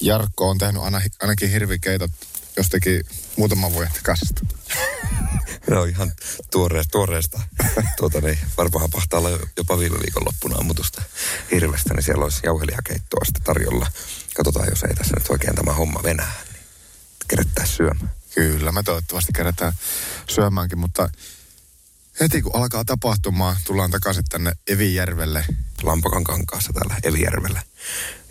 [0.00, 2.10] Jarkko on tehnyt aina, ainakin hirvikeitot
[2.56, 3.04] jostakin
[3.36, 4.36] muutaman vuoden takaisin.
[5.70, 6.12] Joo, ihan
[6.50, 7.40] tuoreesta, tuoreesta.
[7.96, 11.02] tuota, niin, varmaan pahtaa olla jopa viime viikon loppuna ammutusta
[11.50, 13.86] hirvestä, niin siellä olisi jauhelijakeittoa sitten tarjolla.
[14.34, 16.62] Katsotaan, jos ei tässä nyt oikein tämä homma venää, niin
[17.28, 18.10] kerättäisiin syömään.
[18.34, 19.72] Kyllä, me toivottavasti kerätään
[20.28, 21.10] syömäänkin, mutta
[22.20, 25.44] heti kun alkaa tapahtumaan, tullaan takaisin tänne Evijärvelle.
[25.82, 27.62] Lampakan kankaassa täällä Evijärvellä.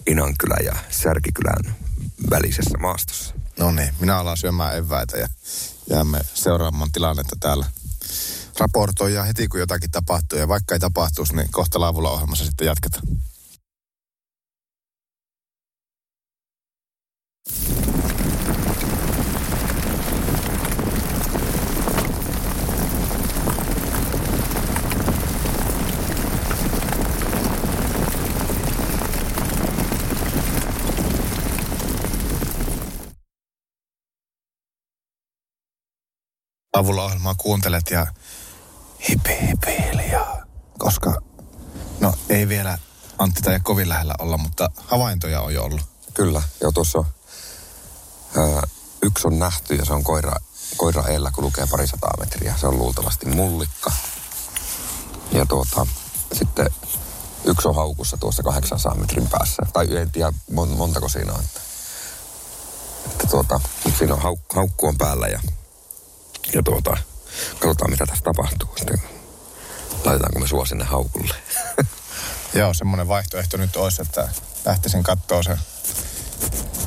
[0.08, 1.76] Inankylän ja Särkikylän
[2.30, 3.36] välisessä maastossa.
[3.60, 5.28] No niin, minä alan syömään eväitä ja
[5.90, 7.66] jäämme seuraamaan tilannetta täällä.
[8.60, 13.04] Raportoija heti kun jotakin tapahtuu ja vaikka ei tapahtuisi, niin kohta laavulla ohjelmassa sitten jatketaan.
[36.78, 38.08] Avulla ohjelmaa kuuntelet ja
[39.10, 40.38] hipi hipi hiljaa.
[40.78, 41.22] Koska,
[42.00, 42.78] no ei vielä
[43.18, 45.82] Antti tai kovin lähellä olla, mutta havaintoja on jo ollut.
[46.14, 47.04] Kyllä, jo tuossa
[48.38, 48.62] ää,
[49.02, 50.36] yksi on nähty ja se on koira,
[50.78, 52.56] koira eellä, kun lukee parisataa metriä.
[52.58, 53.92] Se on luultavasti mullikka.
[55.32, 55.88] Ja tuota,
[56.34, 56.70] sitten
[57.44, 59.64] yksi on haukussa tuossa 800 metrin päässä.
[59.74, 61.40] Tai en tiedä montako siinä on.
[61.40, 61.60] Että,
[63.12, 63.60] että tuota,
[63.98, 65.40] siinä on hauk, haukku on päällä ja
[66.54, 66.98] ja tuota,
[67.60, 68.70] katsotaan mitä tässä tapahtuu.
[68.78, 69.02] Sitten
[70.06, 71.36] laitetaanko me sua sinne haukulle.
[72.54, 74.30] Joo, semmoinen vaihtoehto nyt olisi, että
[74.66, 75.58] lähtisin katsoa se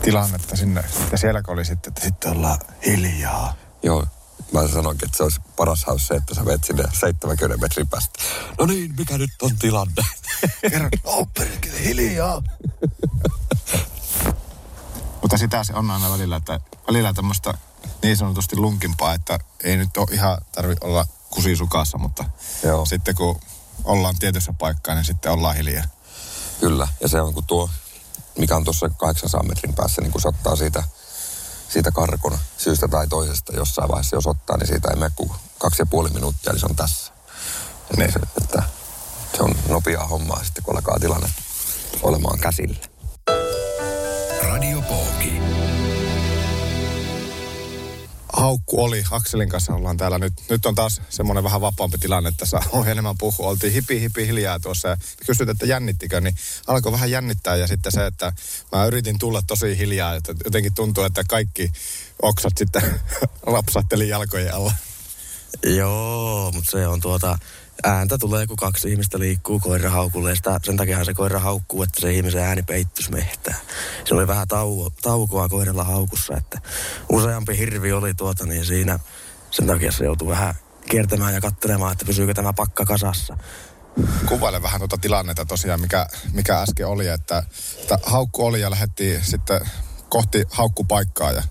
[0.03, 0.85] tilannetta sinne.
[1.12, 3.55] Ja siellä oli sitten, että sitten ollaan hiljaa.
[3.83, 4.07] Joo,
[4.53, 8.18] mä sanoinkin, että se olisi paras haus se, että sä vet sinne 70 metrin päästä.
[8.59, 10.03] No niin, mikä nyt on tilanne?
[10.70, 11.29] Kerro, oh,
[11.85, 12.42] hiljaa.
[15.23, 17.55] Mutta sitä se on aina välillä, että välillä tämmöistä
[18.03, 22.25] niin sanotusti lunkimpaa, että ei nyt ole ihan tarvi olla kusisukassa, mutta
[22.63, 22.87] Joo.
[22.87, 23.41] sitten kun
[23.85, 25.85] ollaan tietyssä paikkaa, niin sitten ollaan hiljaa.
[26.61, 27.71] Kyllä, ja se on kun tuo,
[28.39, 30.85] mikä on tuossa 800 metrin päässä, niin kun se ottaa siitä,
[31.69, 35.83] siitä karkon syystä tai toisesta jossain vaiheessa, jos ottaa, niin siitä ei mene kuin kaksi
[35.83, 37.13] ja puoli minuuttia, niin se on tässä.
[37.97, 38.13] Niin.
[38.13, 38.63] Se, että
[39.37, 41.29] se on nopeaa hommaa sitten, kun alkaa tilanne
[42.03, 42.77] olemaan käsillä.
[44.43, 45.60] Radio Pooki
[48.33, 49.05] haukku oli.
[49.11, 50.33] Akselin kanssa ollaan täällä nyt.
[50.51, 53.49] Nyt on taas semmoinen vähän vapaampi tilanne, että saa enemmän puhua.
[53.49, 56.35] Oltiin hipi hipi hiljaa tuossa ja kysyt, että jännittikö, niin
[56.66, 57.57] alkoi vähän jännittää.
[57.57, 58.33] Ja sitten se, että
[58.73, 61.73] mä yritin tulla tosi hiljaa, että jotenkin tuntuu, että kaikki
[62.23, 62.83] oksat sitten
[63.55, 64.73] rapsatteli jalkojen alla.
[65.66, 67.38] Joo, mutta se on tuota,
[67.83, 70.37] ääntä tulee, kun kaksi ihmistä liikkuu koirahaukulle.
[70.37, 73.57] Sitä, sen takia se koira haukkuu, että se ihmisen ääni peittys mehtää.
[74.05, 76.61] Se oli vähän tauo, taukoa koiralla haukussa, että
[77.09, 78.99] useampi hirvi oli tuota, niin siinä
[79.51, 80.55] sen takia se joutui vähän
[80.88, 83.37] kiertämään ja katselemaan, että pysyykö tämä pakka kasassa.
[84.27, 87.43] Kuvaile vähän tuota tilannetta tosiaan, mikä, mikä äsken oli, että,
[87.81, 89.61] että haukku oli ja lähdettiin sitten
[90.09, 91.43] kohti haukkupaikkaa ja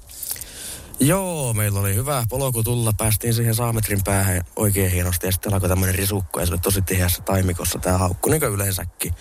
[0.99, 2.93] Joo, meillä oli hyvä polku tulla.
[2.93, 6.81] Päästiin siihen saametrin päähän oikein hienosti ja sitten alkoi tämmöinen risukko ja se oli tosi
[6.81, 9.13] tiheässä taimikossa tämä haukku, niin kuin yleensäkin.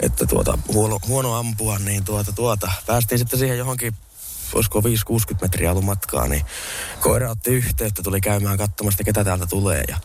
[0.00, 2.72] Että tuota, huono, huono ampua, niin tuota, tuota.
[2.86, 3.94] Päästiin sitten siihen johonkin
[4.54, 4.84] olisiko 5-60
[5.42, 6.44] metriä ollut matkaa, niin
[7.00, 9.84] koira otti yhteyttä, tuli käymään katsomasta, ketä täältä tulee.
[9.88, 9.96] Ja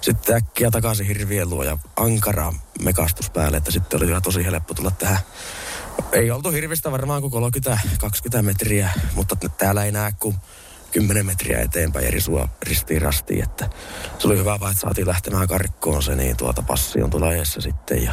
[0.00, 4.74] sitten äkkiä takaisin hirvien luo ja ankara mekastus päälle, että sitten oli ihan tosi helppo
[4.74, 5.18] tulla tähän.
[6.12, 7.52] Ei oltu hirvistä varmaan kuin
[8.38, 10.36] 30-20 metriä, mutta täällä ei näe kuin
[10.92, 13.70] 10 metriä eteenpäin eri sua ristiin rastiin, että
[14.18, 17.60] se oli hyvä vaan, että saatiin lähtemään karkkoon se, niin tuota passi on tuolla eessä
[17.60, 18.12] sitten ja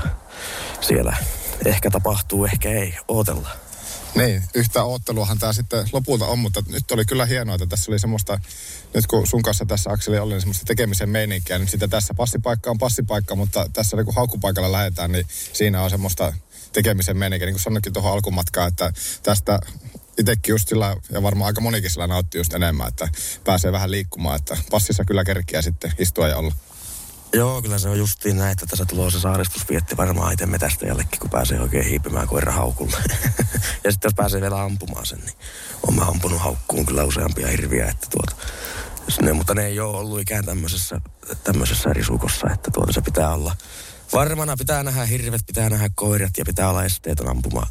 [0.82, 1.18] siellä
[1.66, 3.50] ehkä tapahtuu, ehkä ei, ootella.
[4.16, 8.00] Niin, yhtä ootteluahan tämä sitten lopulta on, mutta nyt oli kyllä hienoa, että tässä oli
[8.00, 8.40] semmoista,
[8.94, 12.78] nyt kun sun kanssa tässä Akseli oli semmoista tekemisen meininkiä, niin sitä tässä passipaikka on
[12.78, 16.34] passipaikka, mutta tässä kun haukkupaikalla lähdetään, niin siinä on semmoista
[16.74, 19.60] tekemisen meininkiä, niin kuin sanoinkin tuohon alkumatkaan, että tästä
[20.18, 23.08] itsekin just sillä, ja varmaan aika monikin sillä nautti just enemmän, että
[23.44, 26.52] pääsee vähän liikkumaan, että passissa kyllä kerkiä sitten istua ja olla.
[27.34, 31.30] Joo, kyllä se on justiin näin, että tässä tulee se saaristusvietti varmaan itse metästäjällekin, kun
[31.30, 32.98] pääsee oikein hiipimään koira haukulle.
[33.84, 35.36] ja sitten jos pääsee vielä ampumaan sen, niin
[35.88, 38.36] on mä ampunut haukkuun kyllä useampia hirviä, että tuota,
[39.22, 41.02] ne, mutta ne ei ole ollut ikään tämmöisessä,
[41.44, 43.56] tämmöisessä risukossa, että tuota se pitää olla
[44.14, 47.68] varmana, pitää nähdä hirvet, pitää nähdä koirat ja pitää olla esteetön ampuma,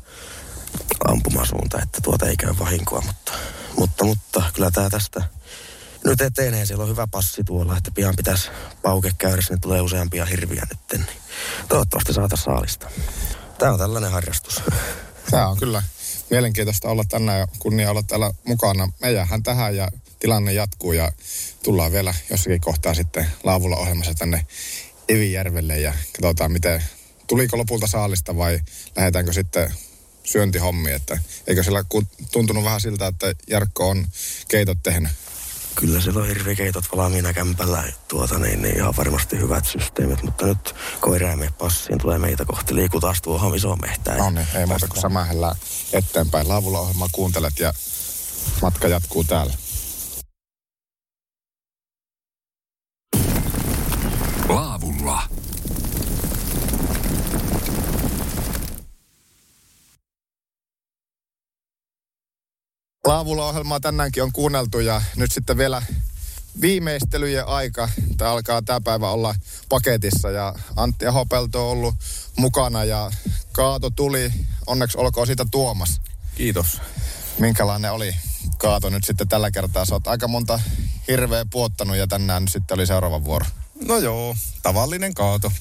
[1.08, 3.32] ampumasuunta, että tuota ei käy vahinkoa, mutta,
[3.78, 5.22] mutta, mutta kyllä tämä tästä
[6.04, 6.66] nyt etenee.
[6.66, 8.50] Siellä on hyvä passi tuolla, että pian pitäisi
[8.82, 10.80] pauke käydä, niin tulee useampia hirviä nyt.
[10.92, 11.18] Niin
[11.68, 12.90] toivottavasti saata saalista.
[13.58, 14.62] Tämä on tällainen harrastus.
[15.30, 15.82] Tämä on kyllä
[16.30, 18.88] mielenkiintoista olla tänään ja kunnia olla täällä mukana.
[19.00, 21.12] Me jäähän tähän ja tilanne jatkuu ja
[21.62, 24.46] tullaan vielä jossakin kohtaa sitten laavulla ohjelmassa tänne
[25.08, 26.84] Evijärvelle ja katsotaan miten,
[27.26, 28.60] tuliko lopulta saalista vai
[28.96, 29.74] lähdetäänkö sitten
[30.24, 31.84] syöntihommi, että eikö siellä
[32.32, 34.06] tuntunut vähän siltä, että Jarkko on
[34.48, 35.12] keitot tehnyt?
[35.74, 40.74] Kyllä siellä on hirvikeitot valmiina kämpällä, tuota, niin, niin ihan varmasti hyvät systeemit, mutta nyt
[41.00, 44.18] koira ja passiin tulee meitä kohti, liikuu taas tuohon isoon mehtään.
[44.18, 45.56] No niin, ei muuta kuin samahdella
[45.92, 46.48] eteenpäin.
[46.48, 47.72] Laavulla ohjelmaa kuuntelet ja
[48.62, 49.54] matka jatkuu täällä.
[54.48, 55.28] Laavulla.
[63.06, 65.82] Laavulla ohjelmaa tänäänkin on kuunneltu ja nyt sitten vielä
[66.60, 67.88] viimeistelyjen aika.
[68.16, 69.34] Tämä alkaa tämä päivä olla
[69.68, 71.94] paketissa ja Antti Ahopelto on ollut
[72.36, 73.10] mukana ja
[73.52, 74.32] Kaato tuli.
[74.66, 76.00] Onneksi olkoon siitä Tuomas.
[76.34, 76.80] Kiitos.
[77.38, 78.14] Minkälainen oli
[78.58, 79.84] Kaato nyt sitten tällä kertaa?
[79.84, 80.60] Sä oot aika monta
[81.08, 83.46] hirveä puottanut ja tänään nyt sitten oli seuraava vuoro.
[83.86, 85.52] No joo, tavallinen Kaato.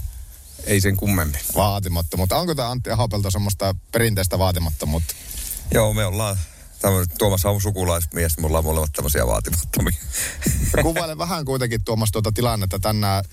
[0.64, 1.40] Ei sen kummemmin.
[1.56, 2.38] Vaatimattomuutta.
[2.38, 5.16] Onko tämä Antti Ahopelto semmoista perinteistä vaatimattomuutta?
[5.74, 6.38] Joo, me ollaan
[7.18, 9.98] Tuomas on sukulaismies, mulla on molemmat tämmöisiä vaatimattomia.
[10.82, 13.24] Kuvaile vähän kuitenkin Tuomas tuota tilannetta tänään.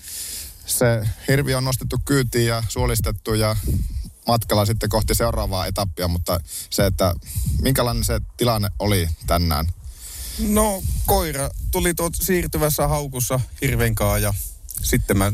[0.65, 3.55] Se hirvi on nostettu kyytiin ja suolistettu ja
[4.27, 7.13] matkalla sitten kohti seuraavaa etappia, mutta se, että
[7.61, 9.67] minkälainen se tilanne oli tänään?
[10.39, 14.33] No koira tuli tuot siirtyvässä haukussa hirvenkaa ja
[14.83, 15.31] sitten mä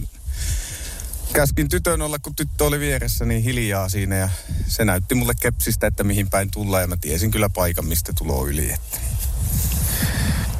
[1.33, 4.29] käskin tytön olla, kun tyttö oli vieressä, niin hiljaa siinä ja
[4.67, 8.47] se näytti mulle kepsistä, että mihin päin tullaan ja mä tiesin kyllä paikan, mistä tulo
[8.47, 8.71] yli.
[8.71, 8.97] Että.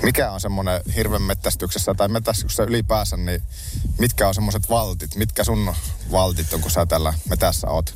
[0.04, 3.42] Mikä on semmoinen hirven mettästyksessä tai metästyksessä ylipäänsä, niin
[4.00, 5.16] mitkä on semmoiset valtit?
[5.16, 5.76] Mitkä sun
[6.12, 7.96] valtit on, kun sä tällä metässä oot?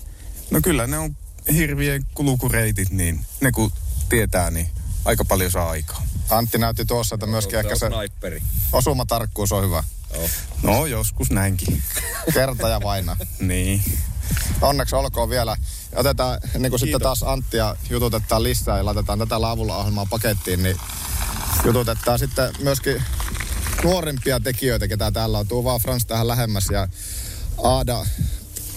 [0.52, 1.16] No kyllä ne on
[1.54, 3.72] hirvien kulukureitit, niin ne kun
[4.10, 4.70] tietää, niin
[5.06, 6.06] aika paljon saa aikaa.
[6.30, 8.42] Antti näytti tuossa, että myöskin ehkä se sniperi.
[8.74, 9.84] osumatarkkuus on hyvä.
[10.64, 11.84] No, joskus näinkin.
[12.34, 13.18] Kerta ja vaina.
[13.40, 13.84] niin.
[14.62, 15.58] Onneksi olkoon vielä.
[15.96, 20.78] Otetaan, niin kuin sitten taas Anttia jututetaan lisää ja laitetaan tätä laavulla ohjelmaa pakettiin, niin
[21.66, 23.04] jututetaan sitten myöskin
[23.84, 25.48] nuorimpia tekijöitä, ketä täällä on.
[25.48, 26.88] Tuu vaan Frans tähän lähemmäs ja
[27.64, 28.06] Aada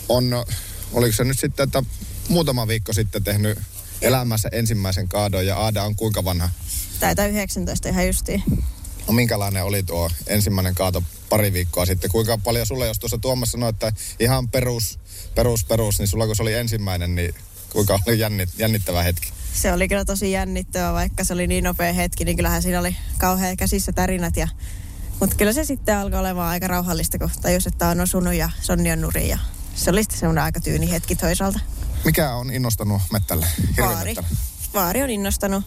[0.09, 0.45] on,
[0.93, 1.83] oliko se nyt sitten, että
[2.29, 3.59] muutama viikko sitten tehnyt
[4.03, 6.51] elämässä ensimmäisen kaadon ja Aada on kuinka vanha?
[7.01, 8.43] Taitaa 19 ihan justiin.
[9.07, 11.03] No minkälainen oli tuo ensimmäinen kaato
[11.35, 12.11] pari viikkoa sitten?
[12.11, 14.99] Kuinka paljon sulle, jos tuossa Tuomas sanoi, että ihan perus,
[15.35, 17.35] perus, perus, niin sulla kun se oli ensimmäinen, niin
[17.71, 19.33] kuinka oli jännit, jännittävä hetki?
[19.55, 22.97] Se oli kyllä tosi jännittävä, vaikka se oli niin nopea hetki, niin kyllähän siinä oli
[23.19, 24.37] kauhean käsissä tarinat.
[24.37, 24.49] Ja,
[25.21, 28.93] mutta kyllä se sitten alkoi olemaan aika rauhallista, kun tajus, että on osunut ja Sonni
[28.93, 29.29] on nuri.
[29.29, 29.39] Ja
[29.75, 31.61] se oli sitten semmoinen aika tyyni hetki toisaalta.
[32.05, 33.47] Mikä on innostanut mettälle?
[33.81, 34.15] Vaari.
[34.75, 35.65] Vaari on innostanut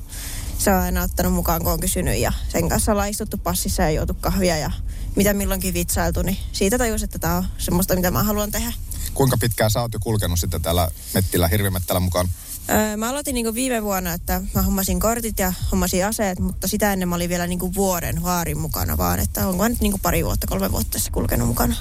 [0.58, 3.92] se on aina ottanut mukaan, kun on kysynyt ja sen kanssa ollaan istuttu passissa ja
[3.92, 4.72] juotu kahvia ja
[5.18, 8.74] mitä milloinkin vitsailtu, niin siitä tajus, että tämä on semmoista, mitä mä haluan tehdä.
[9.14, 12.30] Kuinka pitkään sä oot jo kulkenut sitten täällä Mettillä, Hirvimettällä mukaan?
[12.70, 16.94] Öö, mä aloitin niinku viime vuonna, että mä hommasin kortit ja hommasin aseet, mutta sitä
[16.94, 20.48] ennen mä olin vielä niinku vuoden vaarin mukana vaan, että onko nyt niinku pari vuotta,
[20.48, 21.76] kolme vuotta tässä kulkenut mukana.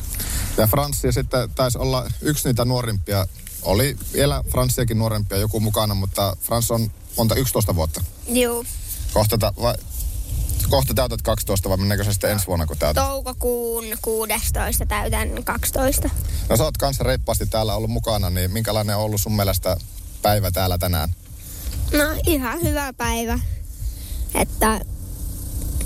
[0.57, 3.27] Ja Franssi sitten taisi olla yksi niitä nuorimpia,
[3.63, 8.05] oli vielä Franssiakin nuorempia joku mukana, mutta Frans on monta, 11 vuotta?
[8.29, 8.65] Joo.
[9.13, 9.75] Kohta, ta, vai,
[10.71, 13.05] kohta täytät 12 vai se sitten ensi vuonna, kun täytät?
[13.05, 16.11] Toukokuun 16 täytän 12.
[16.49, 19.77] No sä oot kanssa reippaasti täällä ollut mukana, niin minkälainen on ollut sun mielestä
[20.23, 21.09] päivä täällä tänään?
[21.93, 23.39] No ihan hyvä päivä.
[24.35, 24.81] Että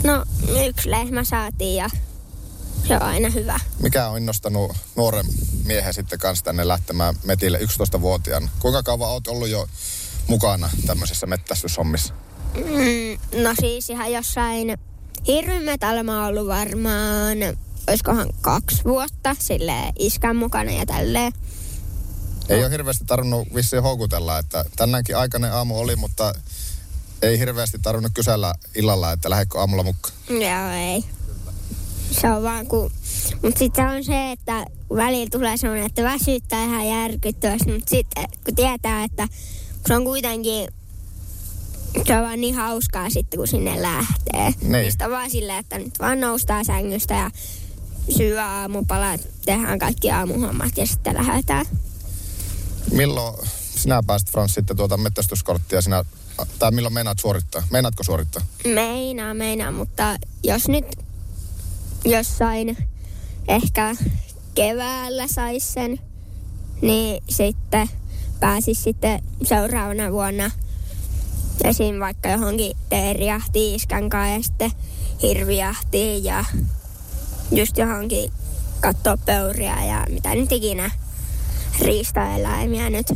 [0.05, 0.25] no
[0.69, 1.91] yksi lehmä saatiin ja
[2.89, 3.61] se on aina hyvä.
[3.83, 5.27] Mikä on innostanut nuoren
[5.65, 8.51] miehen sitten kanssa tänne lähtemään metille 11-vuotiaan?
[8.59, 9.69] Kuinka kauan oot ollut jo
[10.27, 12.15] mukana tämmöisissä mettästyshommissa?
[12.55, 14.79] Mm, no siis ihan jossain
[15.27, 17.39] hirvimetalla mä oon ollut varmaan,
[17.89, 21.33] olisikohan kaksi vuotta sille iskän mukana ja tälleen.
[22.49, 26.35] Ei ole hirveästi tarvinnut vissiin houkutella, että tänäänkin aikainen aamu oli, mutta
[27.23, 30.15] ei hirveästi tarvinnut kysellä illalla, että lähdekö aamulla mukaan.
[30.29, 31.05] Joo, ei.
[32.21, 32.91] se on vaan kun...
[33.43, 38.55] Mutta sitten on se, että välillä tulee sellainen, että väsyttää ihan järkyttävästi, mutta sitten kun
[38.55, 39.27] tietää, että
[39.73, 40.69] kun se on kuitenkin
[42.11, 44.55] se on vaan niin hauskaa sitten, kun sinne lähtee.
[44.63, 44.91] Niin.
[44.91, 47.31] Sitten vaan silleen, että nyt vaan noustaan sängystä ja
[48.17, 51.67] syö aamupalat, tehdään kaikki aamuhommat ja sitten lähdetään.
[52.93, 56.05] Milloin sinä pääsit Frans sitten tuota metsästyskorttia sinä,
[56.59, 57.63] tai milloin meinaat suorittaa?
[57.71, 58.43] Meinaatko suorittaa?
[58.65, 60.87] Meinaa, meinaa, mutta jos nyt
[62.05, 62.77] jossain
[63.49, 63.97] ehkä
[64.55, 66.01] keväällä sais sen,
[66.83, 67.89] niin sitten
[68.41, 70.51] pääsis sitten seuraavana vuonna
[71.65, 72.01] esim.
[72.01, 74.73] vaikka johonkin teerijahtiin iskän kanssa ja sitten
[75.23, 76.45] hirvijahtiin ja
[77.51, 78.33] just johonkin
[78.81, 80.91] katsoa peuria ja mitä nyt ikinä
[81.81, 83.13] riistaeläimiä nyt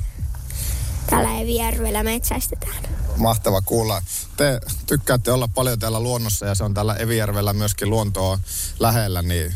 [1.10, 2.84] täällä Evijärvellä metsästetään.
[3.16, 4.02] Mahtava kuulla.
[4.36, 8.38] Te tykkäätte olla paljon täällä luonnossa ja se on täällä Evijärvellä myöskin luontoa
[8.78, 9.54] lähellä, niin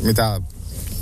[0.00, 0.40] mitä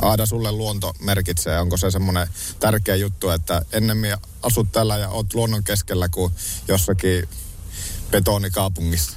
[0.02, 1.60] Aada sulle luonto merkitsee?
[1.60, 2.28] Onko se semmoinen
[2.60, 6.32] tärkeä juttu, että ennemmin asut täällä ja oot luonnon keskellä kuin
[6.68, 7.28] jossakin
[8.10, 9.16] betonikaupungissa?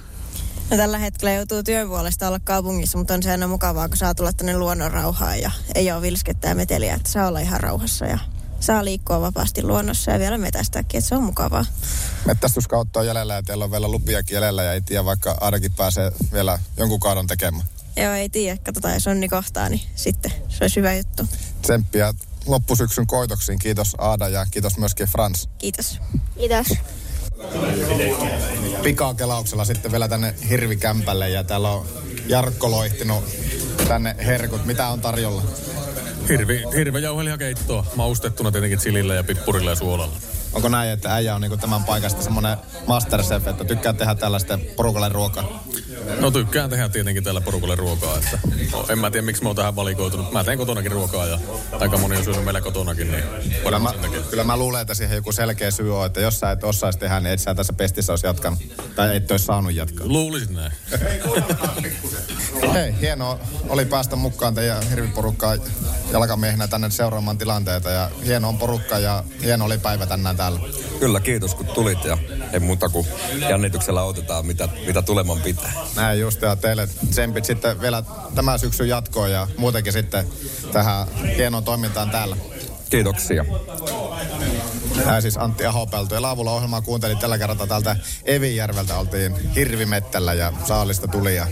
[0.71, 4.15] No, tällä hetkellä joutuu työn puolesta olla kaupungissa, mutta on se aina mukavaa, kun saa
[4.15, 8.05] tulla tänne luonnon rauhaan ja ei ole vilskettä ja meteliä, että saa olla ihan rauhassa
[8.05, 8.19] ja
[8.59, 11.65] saa liikkua vapaasti luonnossa ja vielä metästääkin, että se on mukavaa.
[12.25, 16.11] Mettästyskautta on jäljellä ja teillä on vielä lupiakin jäljellä ja ei tiedä, vaikka Aadakin pääsee
[16.33, 17.63] vielä jonkun kaadon tekemään.
[17.97, 18.57] Joo, ei tiedä.
[18.63, 21.27] Katsotaan, jos onni kohtaa, niin sitten se olisi hyvä juttu.
[21.61, 22.13] Tsemppiä
[22.45, 23.59] loppusyksyn koitoksiin.
[23.59, 25.49] Kiitos Aada ja kiitos myöskin Frans.
[25.57, 25.99] Kiitos.
[26.37, 26.67] Kiitos.
[28.83, 31.85] Pikakelauksella sitten vielä tänne Hirvikämpälle ja täällä on
[32.27, 33.23] Jarkko loihtinut
[33.87, 34.65] tänne herkut.
[34.65, 35.43] Mitä on tarjolla?
[36.29, 37.85] Hirvi, hirve jauhelihakeittoa.
[37.95, 40.15] Maustettuna tietenkin chilillä ja pippurilla ja suolalla.
[40.53, 45.09] Onko näin, että äijä on niinku tämän paikasta semmoinen masterchef, että tykkää tehdä tällaista porukalle
[45.09, 45.63] ruokaa?
[46.19, 48.17] No tykkään tehdä tietenkin täällä porukalle ruokaa.
[48.17, 48.39] Että,
[48.71, 50.31] no, en mä tiedä, miksi mä oon tähän valikoitunut.
[50.31, 51.39] Mä teen kotonakin ruokaa ja
[51.71, 53.11] aika moni on syönyt meillä kotonakin.
[53.11, 53.23] Niin
[53.63, 53.93] kyllä, mä,
[54.29, 57.19] kyllä mä luulen, että siihen joku selkeä syy on, että jos sä et osaisi tehdä,
[57.19, 58.59] niin et sä tässä pestissä olisi jatkanut.
[58.95, 60.07] Tai et olisi saanut jatkaa.
[60.07, 60.71] Luulisin näin.
[62.73, 65.61] Hei, hienoa oli päästä mukaan teidän hirviporukkaan
[66.11, 67.89] jalkamiehenä tänne seuraamaan tilanteita.
[67.89, 70.59] Ja hieno on porukka ja hieno oli päivä tänään täällä.
[70.99, 72.17] Kyllä, kiitos kun tulit ja
[72.53, 73.07] ei muuta kuin
[73.49, 75.73] jännityksellä otetaan, mitä, mitä tuleman pitää.
[75.95, 78.03] Näin just ja teille tsempit sitten vielä
[78.35, 80.27] tämän syksyn jatkoon ja muutenkin sitten
[80.71, 82.37] tähän hienoon toimintaan täällä.
[82.89, 83.45] Kiitoksia.
[84.95, 88.97] Tämä siis Antti Ahopeltu ja Laavulla ohjelmaa kuuntelin tällä kertaa täältä Evijärveltä.
[88.97, 91.47] Oltiin Hirvimettällä ja saalista tuli ja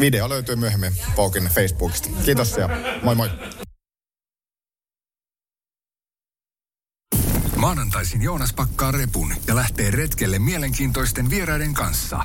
[0.00, 2.08] video löytyy myöhemmin Poukin Facebookista.
[2.24, 2.68] Kiitos ja
[3.02, 3.30] moi moi.
[7.68, 12.24] Maanantaisin Joonas pakkaa repun ja lähtee retkelle mielenkiintoisten vieraiden kanssa.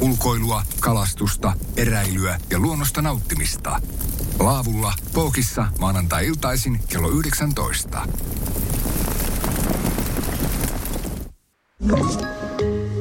[0.00, 3.80] Ulkoilua, kalastusta, eräilyä ja luonnosta nauttimista.
[4.38, 8.06] Laavulla, Poukissa maanantai-iltaisin kello 19.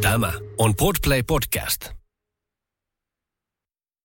[0.01, 1.98] Tämä on Podplay Podcast.